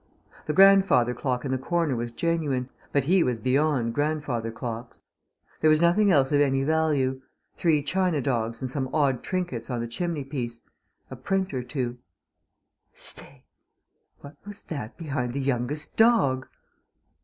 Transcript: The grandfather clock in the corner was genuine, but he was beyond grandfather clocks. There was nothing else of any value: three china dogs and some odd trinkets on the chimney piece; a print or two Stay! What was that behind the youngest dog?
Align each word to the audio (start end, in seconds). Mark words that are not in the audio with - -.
The 0.47 0.53
grandfather 0.53 1.13
clock 1.13 1.45
in 1.45 1.51
the 1.51 1.59
corner 1.59 1.95
was 1.95 2.09
genuine, 2.11 2.69
but 2.91 3.05
he 3.05 3.21
was 3.21 3.39
beyond 3.39 3.93
grandfather 3.93 4.51
clocks. 4.51 5.01
There 5.59 5.69
was 5.69 5.79
nothing 5.79 6.11
else 6.11 6.31
of 6.31 6.41
any 6.41 6.63
value: 6.63 7.21
three 7.55 7.83
china 7.83 8.19
dogs 8.19 8.61
and 8.61 8.71
some 8.71 8.89
odd 8.95 9.21
trinkets 9.21 9.69
on 9.69 9.79
the 9.79 9.87
chimney 9.87 10.23
piece; 10.23 10.61
a 11.11 11.15
print 11.15 11.53
or 11.53 11.61
two 11.61 11.99
Stay! 12.95 13.45
What 14.21 14.37
was 14.43 14.63
that 14.63 14.97
behind 14.97 15.33
the 15.33 15.39
youngest 15.39 15.95
dog? 15.97 16.47